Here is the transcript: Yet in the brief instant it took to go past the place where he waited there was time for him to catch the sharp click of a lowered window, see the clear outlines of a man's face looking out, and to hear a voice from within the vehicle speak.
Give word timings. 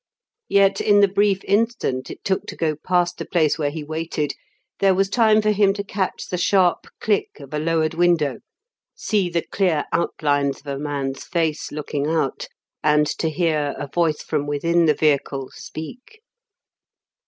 Yet 0.49 0.81
in 0.81 1.01
the 1.01 1.07
brief 1.07 1.43
instant 1.43 2.09
it 2.09 2.23
took 2.23 2.47
to 2.47 2.55
go 2.55 2.75
past 2.75 3.19
the 3.19 3.25
place 3.27 3.59
where 3.59 3.69
he 3.69 3.83
waited 3.83 4.33
there 4.79 4.95
was 4.95 5.09
time 5.09 5.43
for 5.43 5.51
him 5.51 5.75
to 5.75 5.83
catch 5.83 6.27
the 6.27 6.39
sharp 6.39 6.87
click 6.99 7.39
of 7.39 7.53
a 7.53 7.59
lowered 7.59 7.93
window, 7.93 8.39
see 8.95 9.29
the 9.29 9.43
clear 9.45 9.85
outlines 9.93 10.59
of 10.61 10.65
a 10.65 10.79
man's 10.79 11.25
face 11.25 11.71
looking 11.71 12.07
out, 12.07 12.47
and 12.83 13.05
to 13.19 13.29
hear 13.29 13.75
a 13.77 13.85
voice 13.89 14.23
from 14.23 14.47
within 14.47 14.85
the 14.87 14.95
vehicle 14.95 15.51
speak. 15.53 16.23